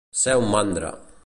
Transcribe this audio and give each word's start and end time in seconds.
Ser 0.21 0.35
un 0.43 0.49
mandra. 0.55 0.93